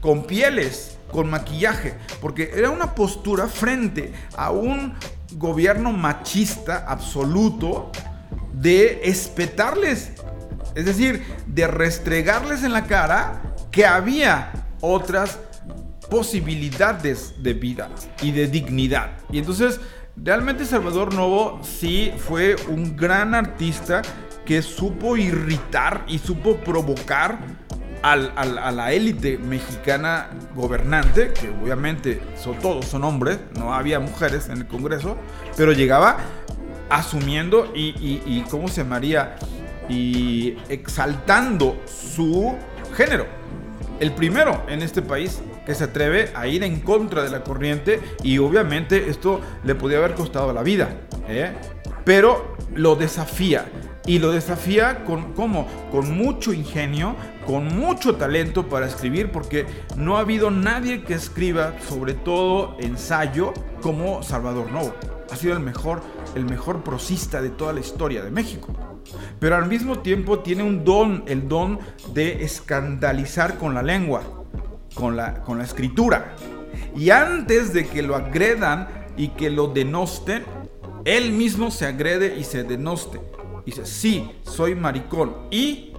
[0.00, 4.94] con pieles, con maquillaje, porque era una postura frente a un
[5.32, 7.90] gobierno machista absoluto
[8.52, 10.12] de espetarles
[10.74, 15.38] es decir, de restregarles en la cara que había otras
[16.10, 17.88] posibilidades de vida
[18.20, 19.12] y de dignidad.
[19.30, 19.80] Y entonces,
[20.16, 24.02] realmente Salvador Novo sí fue un gran artista
[24.44, 27.38] que supo irritar y supo provocar
[28.02, 34.58] a la élite mexicana gobernante, que obviamente son, todos son hombres, no había mujeres en
[34.58, 35.16] el Congreso,
[35.56, 36.18] pero llegaba
[36.90, 39.36] asumiendo y, ¿cómo se llamaría?
[39.92, 42.54] Y exaltando su
[42.96, 43.26] género.
[44.00, 48.00] El primero en este país que se atreve a ir en contra de la corriente
[48.22, 50.88] y obviamente esto le podía haber costado la vida,
[51.28, 51.52] ¿eh?
[52.04, 53.66] pero lo desafía.
[54.04, 57.14] y lo desafía con, con mucho ingenio,
[57.46, 59.64] con mucho talento para escribir, porque
[59.96, 64.92] no ha habido nadie que escriba, sobre todo ensayo, como Salvador Novo.
[65.30, 66.02] Ha sido el mejor,
[66.34, 68.91] el mejor prosista de toda la historia de México.
[69.38, 71.78] Pero al mismo tiempo tiene un don, el don
[72.14, 74.22] de escandalizar con la lengua,
[74.94, 76.34] con la, con la escritura.
[76.96, 80.44] Y antes de que lo agredan y que lo denosten,
[81.04, 83.20] él mismo se agrede y se denoste.
[83.64, 85.36] Dice, sí, soy maricón.
[85.50, 85.92] Y,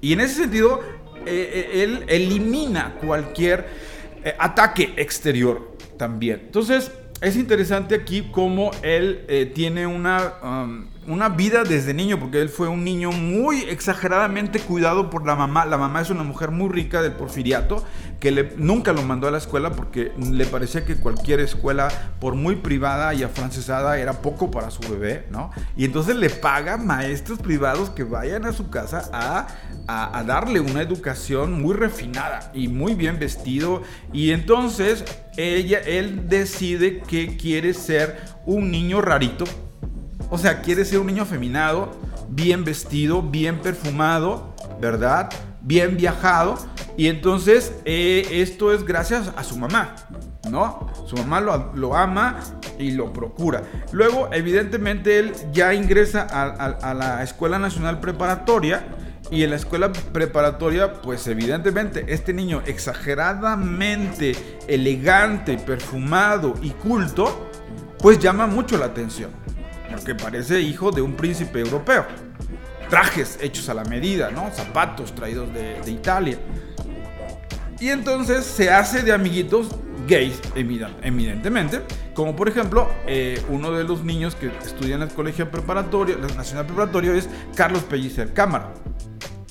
[0.00, 0.80] y en ese sentido,
[1.26, 3.66] eh, eh, él elimina cualquier
[4.24, 6.42] eh, ataque exterior también.
[6.46, 10.34] Entonces, es interesante aquí cómo él tiene una...
[10.42, 15.34] Um, una vida desde niño, porque él fue un niño muy exageradamente cuidado por la
[15.34, 15.64] mamá.
[15.64, 17.82] La mamá es una mujer muy rica del porfiriato,
[18.20, 21.88] que nunca lo mandó a la escuela porque le parecía que cualquier escuela,
[22.20, 25.50] por muy privada y afrancesada, era poco para su bebé, ¿no?
[25.76, 29.46] Y entonces le paga maestros privados que vayan a su casa a,
[29.86, 33.82] a, a darle una educación muy refinada y muy bien vestido.
[34.12, 35.04] Y entonces
[35.38, 39.46] ella, él decide que quiere ser un niño rarito
[40.30, 41.92] o sea, quiere ser un niño afeminado,
[42.28, 45.30] bien vestido, bien perfumado, ¿verdad?
[45.62, 46.56] Bien viajado.
[46.96, 49.94] Y entonces eh, esto es gracias a su mamá,
[50.50, 50.90] ¿no?
[51.06, 52.40] Su mamá lo, ama
[52.78, 53.62] y lo procura.
[53.92, 58.86] Luego, evidentemente, él ya ingresa a, la Escuela Nacional Preparatoria.
[59.30, 64.34] Y en la escuela preparatoria, pues evidentemente este niño exageradamente
[64.66, 67.50] elegante, perfumado y culto,
[67.98, 69.30] pues llama mucho la atención
[69.90, 72.06] porque parece hijo de un príncipe europeo.
[72.88, 74.50] Trajes hechos a la medida, ¿no?
[74.50, 76.38] Zapatos traídos de, Italia.
[77.80, 79.68] Y entonces se hace de amiguitos
[80.08, 81.82] gays, evidentemente,
[82.14, 86.34] como por ejemplo eh, uno de los niños que estudia en el colegio preparatorio, la
[86.34, 88.72] nacional preparatorio, es Carlos Pellicer Cámara.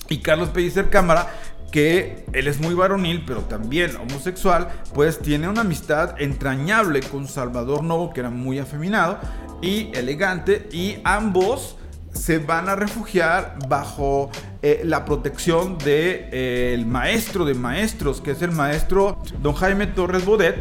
[0.10, 1.28] Y Carlos Pellicer Cámara
[1.72, 7.84] que él es muy varonil, pero también homosexual, pues tiene una amistad entrañable con Salvador
[7.84, 9.20] Novo, que era muy afeminado
[9.62, 11.78] y elegante, y ambos
[12.14, 18.32] se van a refugiar bajo eh, la protección del de, eh, maestro de maestros, que
[18.32, 20.56] es el maestro don Jaime Torres Bodet.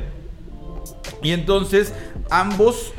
[1.22, 1.92] Y entonces
[2.30, 2.92] ambos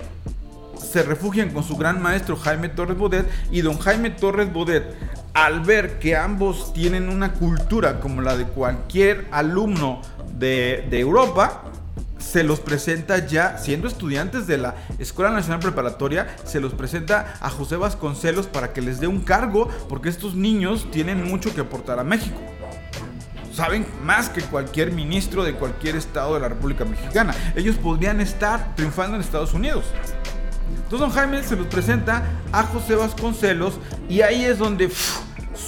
[0.77, 4.95] se refugian con su gran maestro Jaime Torres Bodet y don Jaime Torres Bodet
[5.38, 10.01] al ver que ambos tienen una cultura como la de cualquier alumno
[10.35, 11.61] de, Europa,
[12.17, 17.51] se los presenta ya, siendo estudiantes de la Escuela Nacional Preparatoria, se los presenta a
[17.51, 21.99] José Vasconcelos para que les dé un cargo, porque estos niños tienen mucho que aportar
[21.99, 22.41] a México.
[23.53, 27.35] Saben más que cualquier ministro de cualquier estado de la República Mexicana.
[27.55, 29.85] Ellos podrían estar triunfando en Estados Unidos.
[30.69, 33.75] Entonces don Jaime se los presenta a José Vasconcelos
[34.09, 34.89] y ahí es donde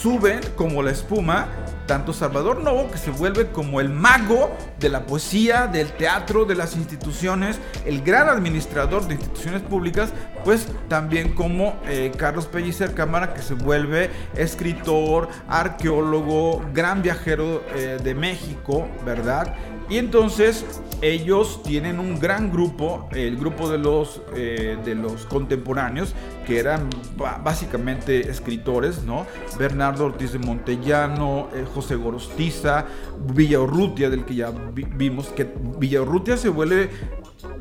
[0.01, 1.47] suben como la espuma
[1.89, 6.53] tanto Salvador Novo, que se vuelve como el mago de la poesía, del teatro, de
[6.53, 10.11] las instituciones, el gran administrador de instituciones públicas,
[10.43, 17.97] pues también como eh, Carlos Pellicer Cámara, que se vuelve escritor, arqueólogo, gran viajero eh,
[18.01, 19.55] de México, ¿verdad?
[19.89, 20.65] Y entonces
[21.01, 26.13] ellos tienen un gran grupo, el grupo de los, eh, de los contemporáneos,
[26.45, 26.89] que eran
[27.43, 29.25] básicamente escritores, ¿no?
[29.57, 32.85] Bernardo Ortiz de Montellano, José Gorostiza,
[33.33, 35.47] Villaurrutia, del que ya vimos, que
[35.79, 36.89] Villaurrutia se vuelve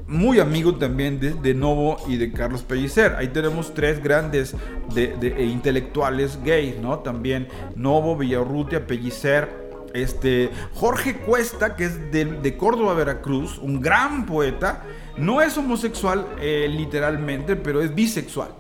[0.06, 3.14] muy amigo también de, de, Novo y de Carlos Pellicer.
[3.16, 4.54] Ahí tenemos tres grandes
[4.94, 7.00] de, de, intelectuales gays, ¿no?
[7.00, 14.84] También Novo, Villaurrutia, Pellicer este, Jorge Cuesta, que es de, Córdoba, Veracruz, un gran poeta,
[15.16, 18.50] no es homosexual eh, literalmente, pero es bisexual.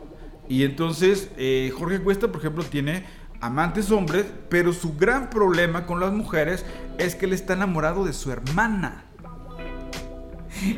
[0.48, 3.04] Y entonces eh, Jorge Cuesta, por ejemplo, tiene
[3.40, 6.64] amantes hombres, pero su gran problema con las mujeres
[6.98, 9.04] es que él está enamorado de su hermana.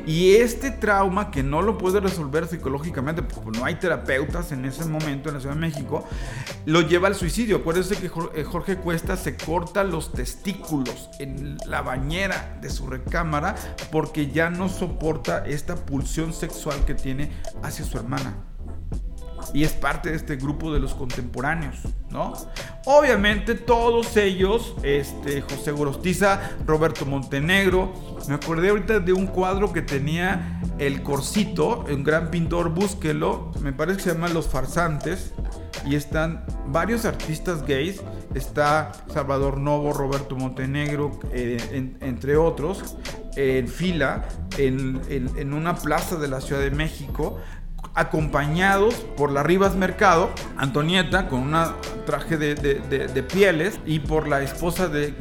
[0.06, 4.84] Y este trauma que no lo puede resolver psicológicamente, porque no hay terapeutas en ese
[4.84, 6.04] momento en la Ciudad de México,
[6.66, 7.58] lo lleva al suicidio.
[7.58, 13.54] Acuérdense que eh, Jorge Cuesta se corta los testículos en la bañera de su recámara
[13.90, 17.30] porque ya no soporta esta pulsión sexual que tiene
[17.62, 18.49] hacia su hermana
[19.52, 21.76] y es parte de este grupo de los contemporáneos,
[22.10, 22.32] ¿no?
[22.86, 27.92] Obviamente todos ellos, este, José Gorostiza, Roberto Montenegro,
[28.28, 33.72] me acordé ahorita de un cuadro que tenía el Corsito, un gran pintor, búsquelo, me
[33.72, 35.32] parece que se llama Los Farsantes,
[35.86, 38.02] y están varios artistas gays,
[38.34, 42.96] está Salvador Novo, Roberto Montenegro, eh, entre otros,
[43.36, 44.28] en fila,
[44.58, 47.38] en, en una plaza de la Ciudad de México,
[47.94, 51.56] acompañados por la Rivas Mercado, Antonieta con un
[52.06, 55.12] traje de, pieles y por la esposa de,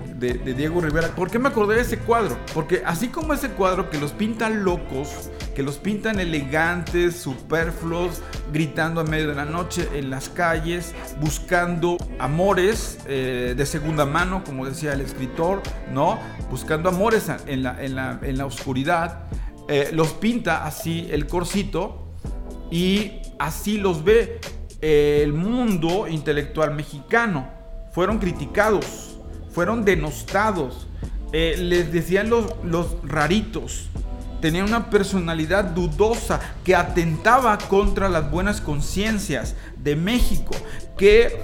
[0.56, 1.10] Diego Rivera.
[1.10, 2.38] ¿Por qué me acordé de ese cuadro?
[2.54, 8.22] Porque así como ese cuadro que los pintan locos, que los pintan elegantes, superfluos,
[8.54, 14.44] gritando a medio de la noche en las calles, buscando amores eh, de segunda mano,
[14.44, 16.20] como decía el escritor, ¿no?
[16.50, 19.24] Buscando amores en la, en la, oscuridad.
[19.68, 22.09] Eh, los pinta así el corcito
[22.72, 24.40] y así los ve
[24.82, 27.48] eh, el mundo intelectual mexicano.
[27.92, 29.18] Fueron criticados,
[29.52, 30.88] fueron denostados,
[31.34, 33.90] eh, les decían los, los raritos.
[34.42, 40.56] Tenían una personalidad dudosa que atentaba contra las buenas conciencias de México,
[40.98, 41.42] que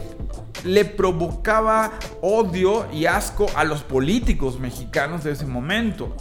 [0.64, 6.16] le provocaba odio y asco a los políticos mexicanos de ese momento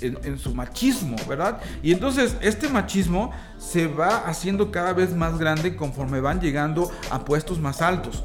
[0.00, 1.60] en, su machismo, ¿verdad?
[1.82, 7.24] Y entonces este machismo se va haciendo cada vez más grande conforme van llegando a
[7.24, 8.24] puestos más altos.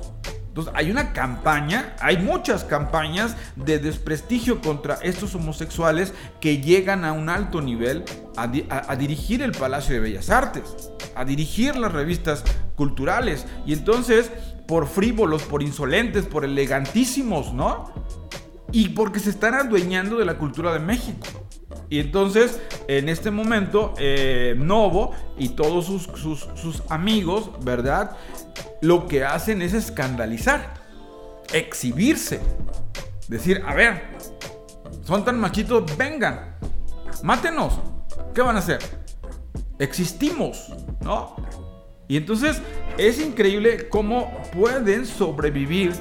[0.51, 7.14] Entonces hay una campaña, hay muchas campañas de desprestigio contra estos homosexuales que llegan a
[7.14, 8.03] un alto nivel
[8.36, 12.43] a, a, dirigir el Palacio de Bellas Artes, a dirigir las revistas
[12.76, 13.45] culturales.
[13.66, 14.30] Y entonces,
[14.68, 17.89] por frívolos, por insolentes, por elegantísimos, ¿no?
[18.74, 21.28] Y porque se están adueñando de la cultura de México.
[21.89, 28.17] Y entonces, en este momento, eh, Novo y todos sus, amigos, ¿verdad?
[28.82, 30.74] Lo que hacen es escandalizar,
[31.53, 32.39] exhibirse.
[33.28, 34.03] Decir, a ver,
[35.03, 36.55] son tan machitos, vengan,
[37.24, 37.80] mátenos.
[38.34, 38.80] ¿Qué van a hacer?
[39.78, 41.36] Existimos, ¿no?
[42.07, 42.61] Y entonces
[42.97, 45.93] es increíble cómo pueden sobrevivir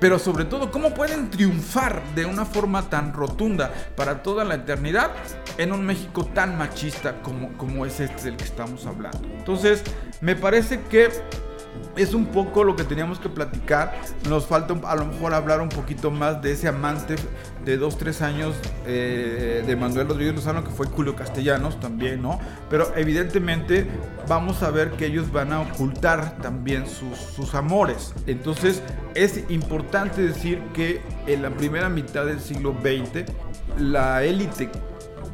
[0.00, 5.10] pero sobre todo cómo pueden triunfar de una forma tan rotunda para toda la eternidad
[5.58, 9.28] en un México tan machista como, como es este del que estamos hablando.
[9.38, 9.82] Entonces,
[10.20, 11.10] me parece que
[11.96, 13.94] es un poco lo que teníamos que platicar.
[14.28, 17.16] Nos falta a lo mejor hablar un poquito más de ese amante
[17.64, 18.54] de 2, 3 años
[18.86, 22.38] eh, de Manuel Rodríguez Lozano, que fue Julio Castellanos también, ¿no?
[22.68, 23.86] Pero evidentemente
[24.28, 28.14] vamos a ver que ellos van a ocultar también sus, sus amores.
[28.26, 28.82] Entonces
[29.14, 33.24] es importante decir que en la primera mitad del siglo XX,
[33.78, 34.70] la élite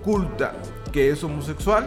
[0.05, 0.55] culta
[0.93, 1.87] que es homosexual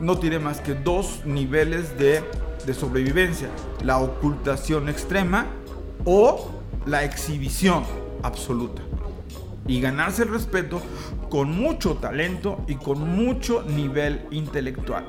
[0.00, 2.22] no tiene más que dos niveles de
[2.66, 3.48] de sobrevivencia,
[3.82, 5.46] la ocultación extrema
[6.04, 6.50] o
[6.86, 7.84] la exhibición
[8.22, 8.82] absoluta.
[9.66, 10.82] Y ganarse el respeto
[11.30, 15.06] con mucho talento y con mucho nivel intelectual.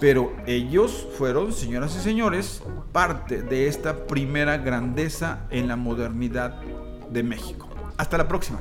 [0.00, 2.62] Pero ellos fueron, señoras y señores,
[2.92, 6.60] parte de esta primera grandeza en la modernidad
[7.10, 7.68] de México.
[7.96, 8.60] Hasta la próxima.